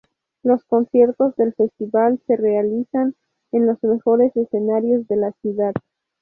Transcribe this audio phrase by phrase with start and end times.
[0.41, 3.13] Los conciertos del festival se realizan
[3.51, 5.73] en los mejores escenarios de la ciudad.